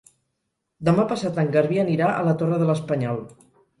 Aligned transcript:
Demà 0.87 1.03
passat 1.11 1.37
en 1.43 1.51
Garbí 1.57 1.77
anirà 1.83 2.07
a 2.15 2.25
la 2.29 2.35
Torre 2.41 2.59
de 2.63 2.71
l'Espanyol. 2.71 3.21